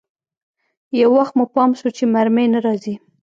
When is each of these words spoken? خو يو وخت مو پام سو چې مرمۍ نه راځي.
خو 0.87 0.93
يو 1.01 1.09
وخت 1.17 1.33
مو 1.37 1.45
پام 1.55 1.69
سو 1.79 1.87
چې 1.97 2.03
مرمۍ 2.13 2.45
نه 2.53 2.59
راځي. 2.65 2.95